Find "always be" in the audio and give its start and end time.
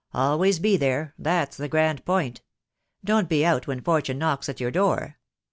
0.15-0.77